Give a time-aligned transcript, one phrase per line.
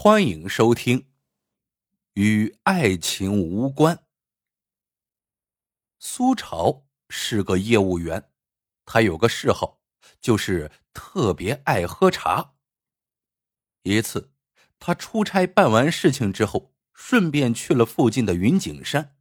[0.00, 1.00] 欢迎收听
[2.14, 3.96] 《与爱情无关》。
[5.98, 8.30] 苏潮是个业务员，
[8.84, 9.80] 他有个嗜好，
[10.20, 12.54] 就是特别爱喝茶。
[13.82, 14.30] 一次，
[14.78, 19.16] 他出差办完事情之后，顺便去了附近的云景山。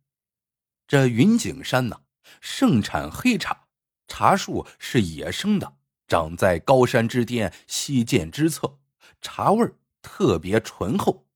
[0.88, 2.04] 这云景山呢，
[2.40, 3.68] 盛产黑茶，
[4.08, 8.78] 茶树是野生的，长在高山之巅，溪涧之侧，
[9.20, 9.74] 茶味儿。
[10.08, 11.28] 特别醇厚。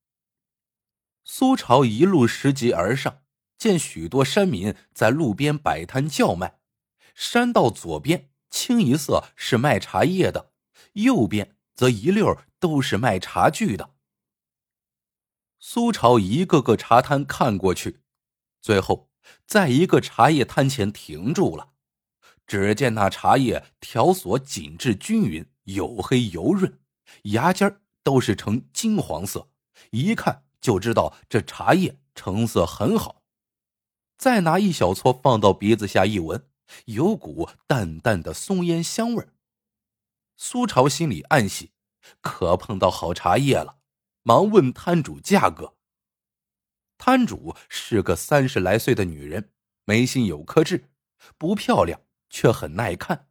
[1.25, 3.21] 苏朝一路拾级而上，
[3.57, 6.59] 见许多山民在路边摆摊叫卖。
[7.13, 10.53] 山道左边清一色是卖茶叶的，
[10.93, 13.93] 右边则一溜都是卖茶具的。
[15.59, 17.99] 苏朝一个个茶摊看过去，
[18.61, 19.09] 最后
[19.45, 21.73] 在一个茶叶摊前停住了。
[22.47, 26.79] 只见那茶叶条索紧致均匀，黝黑油润，
[27.23, 27.80] 芽尖儿。
[28.03, 29.49] 都是呈金黄色，
[29.91, 33.23] 一看就知道这茶叶成色很好。
[34.17, 36.47] 再拿一小撮放到鼻子下一闻，
[36.85, 39.27] 有股淡淡的松烟香味
[40.37, 41.71] 苏朝心里暗喜，
[42.21, 43.77] 可碰到好茶叶了，
[44.23, 45.75] 忙问摊主价格。
[46.99, 49.51] 摊主是个三十来岁的女人，
[49.85, 50.91] 眉心有颗痣，
[51.39, 53.27] 不漂亮却很耐看。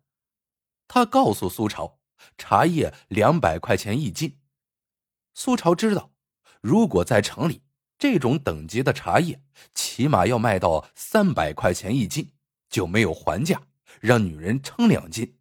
[0.89, 2.01] 她告诉苏朝，
[2.37, 4.40] 茶叶两百块钱一斤。
[5.43, 6.13] 苏朝知道，
[6.61, 7.63] 如果在城里，
[7.99, 12.35] 这种等级的茶叶起码要卖到三百块钱一斤，
[12.69, 13.63] 就没有还价，
[14.03, 15.39] 让女人称两斤。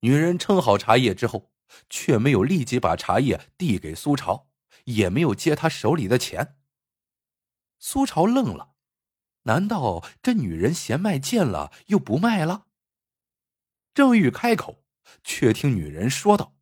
[0.00, 1.52] 女人称好茶叶之后，
[1.90, 4.48] 却没有立即把茶叶递给苏朝，
[4.84, 6.56] 也没有接他手里的钱。
[7.78, 8.76] 苏朝愣了，
[9.42, 12.68] 难道这女人嫌卖贱了，又不卖了？
[13.92, 14.82] 正欲开口，
[15.22, 16.54] 却听女人说道。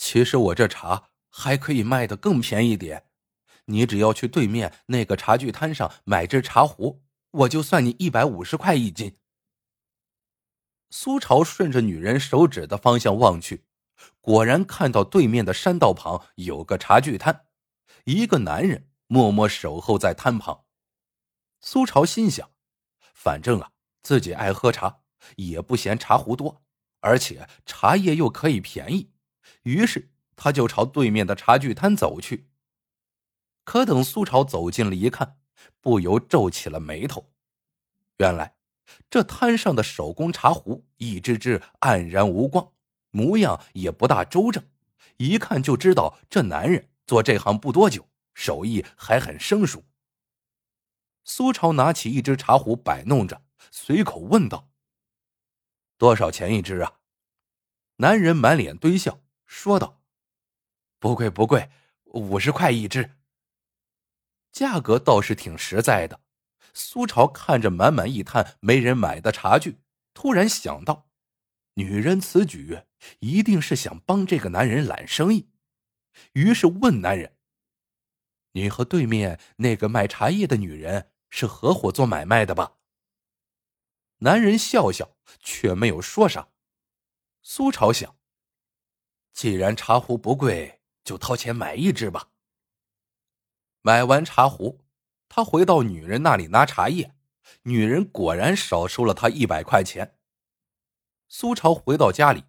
[0.00, 3.04] 其实我这茶还可以卖的更便宜点，
[3.66, 7.02] 你只要去对面那个茶具摊上买只茶壶，
[7.32, 9.18] 我就算你一百五十块一斤。
[10.88, 13.66] 苏朝顺着女人手指的方向望去，
[14.22, 17.44] 果然看到对面的山道旁有个茶具摊，
[18.04, 20.64] 一个男人默默守候在摊旁。
[21.60, 22.50] 苏朝心想，
[23.14, 23.70] 反正啊
[24.02, 25.02] 自己爱喝茶，
[25.36, 26.62] 也不嫌茶壶多，
[27.00, 29.09] 而且茶叶又可以便宜。
[29.62, 32.48] 于是，他就朝对面的茶具摊走去。
[33.64, 35.38] 可等苏朝走近了一看，
[35.80, 37.32] 不由皱起了眉头。
[38.16, 38.56] 原来，
[39.08, 42.72] 这摊上的手工茶壶一只只黯然无光，
[43.10, 44.64] 模样也不大周正，
[45.18, 49.84] 一看就知道这男人做这行不多久，手艺还很生疏。
[51.22, 54.70] 苏朝拿起一只茶壶摆弄着，随口问道
[55.98, 56.94] ：“多少钱一只啊？”
[57.96, 59.20] 男人满脸堆笑。
[59.50, 60.00] 说道
[61.00, 61.70] ：“不贵不贵，
[62.04, 63.16] 五十块一只。
[64.52, 66.20] 价格倒是挺实在的。”
[66.72, 69.80] 苏朝看着满满一摊没人买的茶具，
[70.14, 71.10] 突然想到，
[71.74, 72.82] 女人此举
[73.18, 75.50] 一定是想帮这个男人揽生意，
[76.34, 77.36] 于是问男人
[78.54, 82.78] ：“你和对面那个卖茶叶的女人是合伙做买卖的吧？”
[84.22, 86.50] 男人笑笑，却没有说啥。
[87.42, 88.19] 苏朝想。
[89.32, 92.30] 既然茶壶不贵，就掏钱买一只吧。
[93.82, 94.84] 买完茶壶，
[95.28, 97.14] 他回到女人那里拿茶叶，
[97.62, 100.18] 女人果然少收了他一百块钱。
[101.28, 102.44] 苏朝回到家里，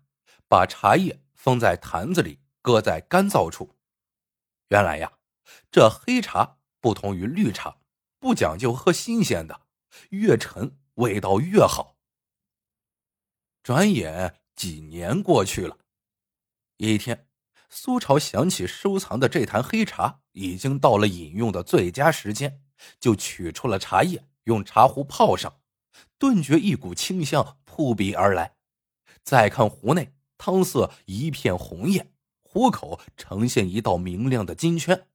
[0.48, 3.78] 把茶叶封在坛子里，搁在干燥处。
[4.70, 5.20] 原来呀，
[5.72, 7.78] 这黑茶不同于绿茶，
[8.20, 9.62] 不讲究喝新鲜的，
[10.10, 11.98] 越陈味道越好。
[13.64, 15.78] 转眼几年过去了。
[16.84, 17.28] 一天，
[17.70, 22.64] 苏朝想起收藏的这坛黑茶已经到了饮用的最佳时间，
[23.00, 25.60] 就取出了茶叶，用茶壶泡上，
[26.18, 28.56] 顿觉一股清香扑鼻而来。
[29.22, 32.12] 再看壶内，汤色一片红艳，
[32.42, 35.06] 壶口呈现一道明亮的金圈。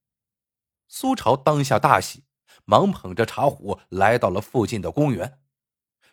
[0.86, 2.22] 苏朝当下大喜，
[2.64, 5.40] 忙捧着茶壶来到了附近的公园。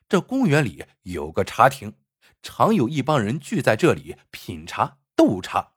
[0.09, 1.93] 这公园里有个茶亭，
[2.41, 4.97] 常有一帮人聚在这里品茶。
[5.25, 5.75] 斗茶，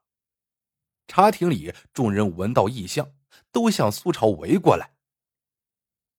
[1.07, 3.13] 茶亭里众人闻到异香，
[3.49, 4.97] 都向苏朝围过来。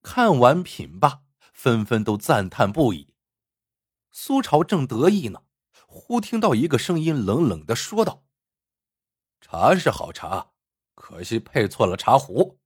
[0.00, 3.12] 看完品罢，纷纷都赞叹不已。
[4.10, 5.42] 苏朝正得意呢，
[5.86, 8.24] 忽听到一个声音冷冷的说道
[9.42, 10.52] ：“茶是好茶，
[10.94, 12.58] 可惜配错了茶壶。”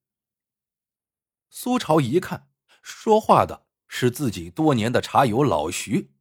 [1.50, 2.48] 苏朝一看，
[2.82, 6.14] 说话的是自己多年的茶友老徐。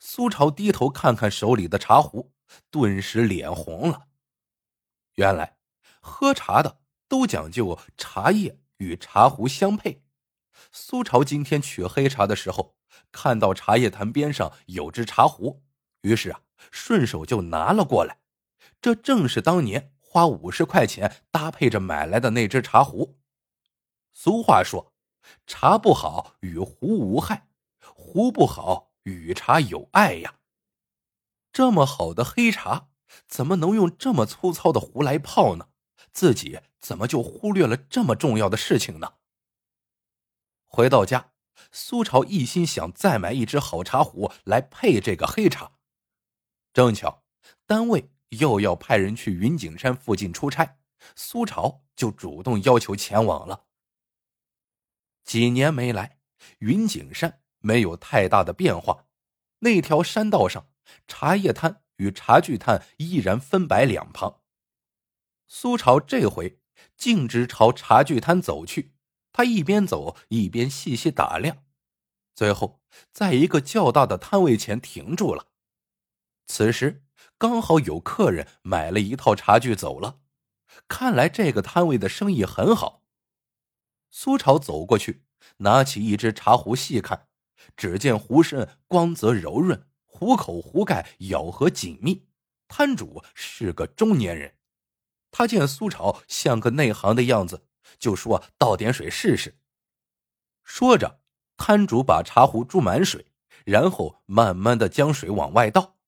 [0.00, 2.32] 苏朝低头看看手里的茶壶。
[2.70, 4.08] 顿时脸红了。
[5.14, 5.56] 原来
[6.00, 10.02] 喝茶的都讲究茶叶与茶壶相配。
[10.72, 12.76] 苏朝今天取黑茶的时候，
[13.12, 15.62] 看到茶叶坛边上有只茶壶，
[16.02, 16.40] 于是啊，
[16.70, 18.18] 顺手就拿了过来。
[18.80, 23.18] 这正是当年花五十块钱搭配着买来的那只茶壶。
[24.12, 24.92] 俗话说
[25.46, 27.48] ：“茶不好与壶无害，
[27.94, 30.34] 壶不好与茶有爱呀。”
[31.52, 32.88] 这么好的黑茶，
[33.26, 35.68] 怎么能用这么粗糙的壶来泡呢？
[36.12, 39.14] 自己怎么就忽略了这么重要的事情呢？
[40.66, 41.32] 回到家，
[41.72, 45.72] 苏朝一心想再买一只好茶壶来配这个黑茶。
[46.72, 47.24] 正巧
[47.66, 50.78] 单位又要派人去云景山附近出差，
[51.16, 53.64] 苏朝就主动要求前往了。
[55.24, 56.18] 几年没来，
[56.58, 59.06] 云景山没有太大的变化，
[59.60, 60.66] 那条山道上。
[61.06, 64.42] 茶叶摊与茶具摊依然分摆两旁。
[65.46, 66.60] 苏朝这回
[66.96, 68.94] 径直朝茶具摊走去，
[69.32, 71.64] 他一边走一边细细打量，
[72.34, 72.82] 最后
[73.12, 75.46] 在一个较大的摊位前停住了。
[76.46, 77.04] 此时
[77.36, 80.20] 刚好有客人买了一套茶具走了，
[80.86, 83.04] 看来这个摊位的生意很好。
[84.10, 85.24] 苏朝走过去，
[85.58, 87.28] 拿起一只茶壶细看，
[87.76, 89.87] 只见壶身光泽柔润。
[90.18, 92.26] 壶口壶盖咬合紧密，
[92.66, 94.56] 摊主是个中年人。
[95.30, 97.68] 他见苏朝像个内行的样子，
[98.00, 99.60] 就说：“倒点水试试。”
[100.64, 101.20] 说着，
[101.56, 103.26] 摊主把茶壶注满水，
[103.64, 105.98] 然后慢慢的将水往外倒。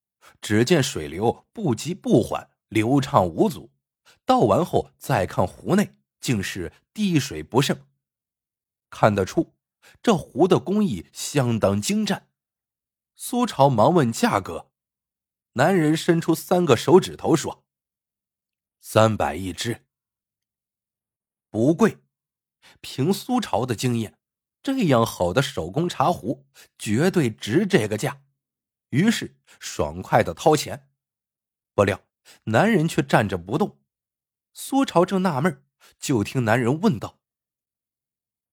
[0.42, 3.70] 只见水流不急不缓，流畅无阻。
[4.24, 7.78] 倒完后再看壶内，竟是滴水不剩。
[8.90, 9.54] 看得出，
[10.02, 12.29] 这壶的工艺相当精湛。
[13.22, 14.70] 苏朝忙问价格，
[15.52, 17.66] 男人伸出三个手指头说
[18.80, 19.84] ：“三百一只，
[21.50, 21.98] 不贵。
[22.80, 24.18] 凭苏朝的经验，
[24.62, 26.46] 这样好的手工茶壶
[26.78, 28.22] 绝对值这个价。”
[28.88, 30.88] 于是爽快的掏钱。
[31.74, 32.02] 不料
[32.44, 33.82] 男人却站着不动。
[34.54, 35.62] 苏朝正纳闷，
[35.98, 37.20] 就听男人问道：“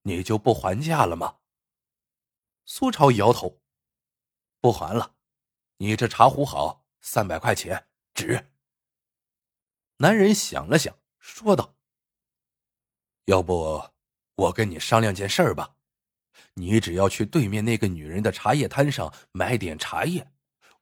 [0.04, 1.38] 你就不还价了吗？”
[2.66, 3.62] 苏朝摇头。
[4.60, 5.14] 不还了，
[5.76, 8.50] 你这茶壶好，三百块钱值。
[9.98, 11.76] 男人想了想，说道
[13.26, 13.90] ：“要不
[14.34, 15.76] 我跟你商量件事儿吧，
[16.54, 20.30] 你只要去对面那个女人的茶叶摊上买点茶叶，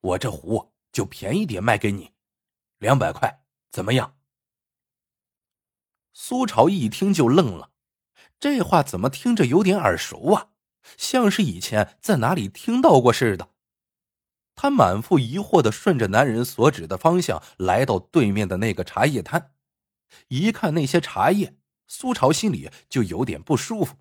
[0.00, 2.12] 我这壶就便宜点卖给你，
[2.78, 4.16] 两百块，怎么样？”
[6.14, 7.72] 苏朝一听就愣了，
[8.40, 10.50] 这话怎么听着有点耳熟啊？
[10.96, 13.50] 像是以前在哪里听到过似的。
[14.56, 19.52] 他满腹疑惑的顺着男人所指的方向来到对面的那个茶叶摊，
[20.28, 23.96] 一看那些茶叶，苏朝心里就有点不舒服。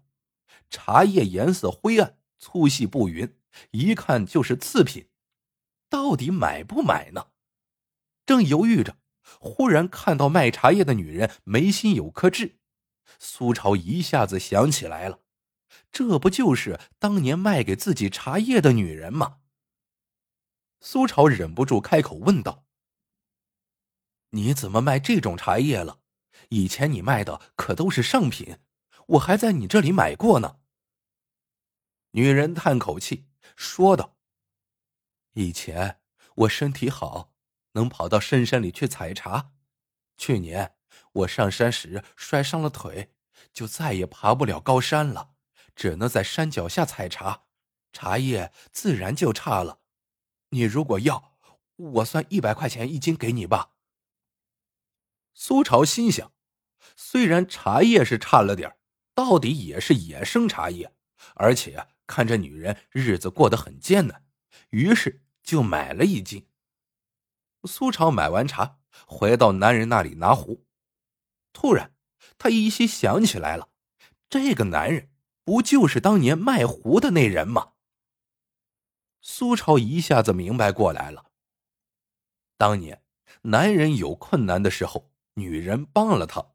[0.70, 3.36] 茶叶颜色灰暗，粗细不匀，
[3.72, 5.10] 一看就是次品。
[5.90, 7.28] 到底买不买呢？
[8.26, 8.98] 正犹豫着，
[9.40, 12.58] 忽然看到卖茶叶的女人眉心有颗痣，
[13.20, 15.20] 苏朝一下子想起来了，
[15.92, 19.40] 这不就是当年卖给自己茶叶的女人吗？
[20.88, 22.64] 苏朝忍不住开口问道
[24.30, 26.02] ：“你怎么卖这种茶叶了？
[26.50, 28.60] 以前你卖的可都是上品，
[29.08, 30.60] 我还在你这里买过呢。”
[32.14, 33.26] 女人叹口气
[33.56, 34.16] 说道
[35.34, 36.02] ：“以前
[36.36, 37.34] 我身体好，
[37.72, 39.54] 能跑到深山里去采茶。
[40.18, 40.76] 去年
[41.14, 43.12] 我上山时摔伤了腿，
[43.52, 45.32] 就再也爬不了高山了，
[45.76, 47.46] 只能在山脚下采茶，
[47.92, 49.82] 茶叶自然就差了。”
[50.56, 51.34] 你如果要，
[51.76, 53.72] 我算一百块钱一斤给你吧。
[55.34, 56.32] 苏朝心想，
[56.96, 58.78] 虽然茶叶是差了点
[59.14, 60.94] 到底也是野生茶叶，
[61.34, 64.24] 而且看这女人日子过得很艰难，
[64.70, 66.48] 于是就买了一斤。
[67.66, 70.66] 苏朝买完茶，回到男人那里拿壶，
[71.52, 71.94] 突然
[72.38, 73.68] 他依稀想起来了，
[74.30, 75.10] 这个男人
[75.44, 77.74] 不就是当年卖壶的那人吗？
[79.28, 81.32] 苏超一下子明白过来了。
[82.58, 83.04] 当年
[83.42, 86.54] 男人有困难的时候，女人帮了他；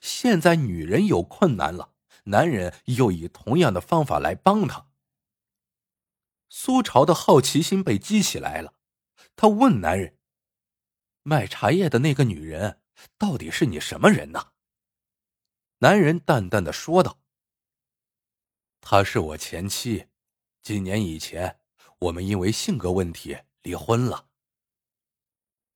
[0.00, 1.92] 现在女人有困难了，
[2.26, 4.86] 男人又以同样的方法来帮他。
[6.48, 8.74] 苏朝的好奇心被激起来了，
[9.34, 10.16] 他问男人
[11.24, 12.80] ：“卖茶叶的那个女人
[13.18, 14.52] 到底是你什么人呢？”
[15.78, 17.18] 男人淡淡的说道
[18.80, 20.06] ：“她是我前妻，
[20.62, 21.58] 几年以前。”
[22.04, 24.28] 我们因为性格问题离婚了。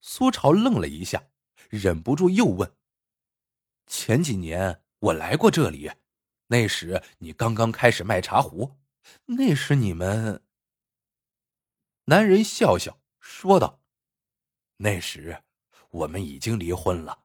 [0.01, 1.29] 苏朝愣了一下，
[1.71, 2.71] 忍不住又问
[3.87, 5.91] ：“前几年我来过这里，
[6.49, 8.77] 那时你刚刚开始卖茶壶，
[9.25, 10.43] 那时你们……
[12.05, 13.81] 男人笑笑说道
[14.79, 15.43] ：“那时
[15.91, 17.25] 我们已经离婚了，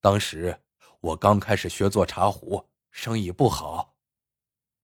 [0.00, 0.62] 当时
[1.00, 3.96] 我刚开始学做茶壶，生意不好，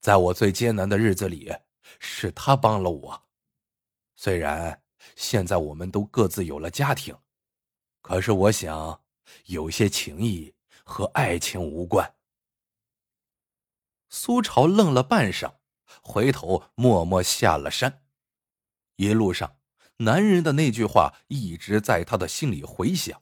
[0.01, 1.55] 在我最艰难的日子里，
[2.01, 3.29] 是他帮了我。
[4.25, 4.81] 虽然
[5.17, 7.13] 现在我们都各自有了家庭，
[8.03, 9.03] 可是我想，
[9.47, 12.15] 有些情谊和爱情无关。”
[14.09, 15.55] 苏朝愣了半晌，
[16.05, 18.05] 回头默默下了山。
[18.95, 19.57] 一路上，
[19.97, 23.21] 男人的那句话一直在他的心里回响。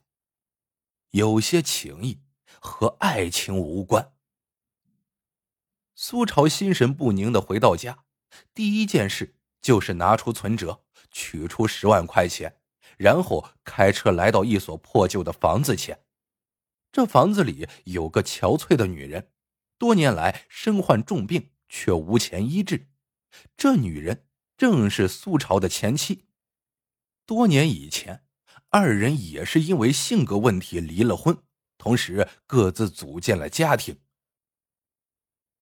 [1.13, 2.21] 有些情谊
[2.61, 4.13] 和爱情无关。
[5.95, 8.05] 苏朝心神不宁的回到家，
[8.53, 12.61] 第一件事就是拿出存折，取出十万块钱，
[12.97, 16.05] 然后开车来到一所破旧的房子前。
[16.93, 19.31] 这房子里有个憔悴的女人，
[19.79, 22.89] 多年来身患重病，却无钱医治。
[23.57, 24.27] 这女人。
[24.61, 26.27] 正是苏朝的前妻。
[27.25, 28.27] 多年以前，
[28.69, 31.43] 二人也是因为性格问题离了婚，
[31.79, 34.03] 同时各自组建了家庭。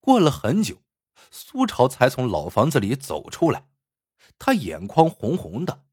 [0.01, 0.83] 过了很久，
[1.31, 3.68] 苏朝才从老房子里走出来，
[4.39, 5.85] 他眼眶红红的，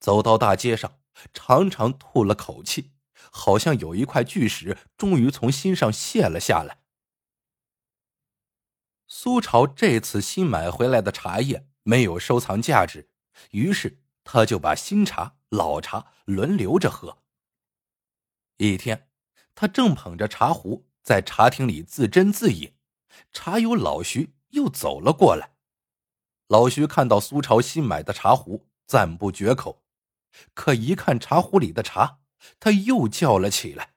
[0.00, 0.98] 走到大街上，
[1.32, 2.92] 长长吐了口气，
[3.30, 6.78] 好像有一块巨石终于从心上卸了下来。
[9.06, 11.68] 苏朝这次新买回来的茶叶。
[11.86, 13.10] 没有收藏价值，
[13.50, 17.18] 于是他就把新茶、老茶轮流着喝。
[18.56, 19.10] 一天，
[19.54, 22.74] 他正捧着茶壶在茶厅里自斟自饮，
[23.32, 25.53] 茶友老徐又走了过来。
[26.48, 29.82] 老徐看到苏朝新买的茶壶，赞不绝口，
[30.52, 32.20] 可一看茶壶里的茶，
[32.60, 33.94] 他又叫了起来：“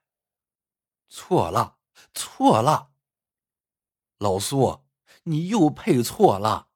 [1.08, 1.76] 错了，
[2.14, 2.92] 错了！
[4.18, 4.84] 老苏，
[5.24, 6.68] 你又配错了。”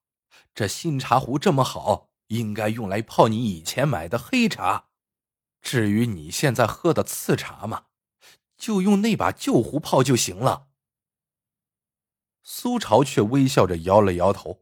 [0.55, 4.89] 这新茶壶这么好，应该用来泡你以前买的黑茶。
[5.63, 7.87] 至于你现在喝的次茶嘛，
[8.59, 10.69] 就用那把旧壶泡就行了。
[12.43, 14.62] 苏朝却微笑着摇了摇头，